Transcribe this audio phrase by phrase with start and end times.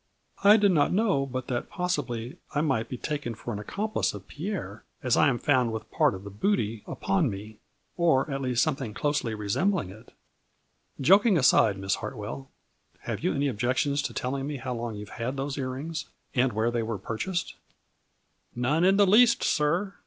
[0.43, 4.27] "I did not know but that possibly I might be taken as an accomplice of
[4.27, 7.59] Pierre, as I am found with part of the booty upon me;
[7.97, 10.11] or at least something closely resembling it."
[10.99, 12.49] "Joking aside, Miss Hartwell,
[13.01, 16.05] have you any objections to telling me how long you have A FLURRY IN DIAMONDS.
[16.33, 17.53] 177 had those ear rings, and where they were pur chased?""
[18.55, 19.93] None in the least, sir.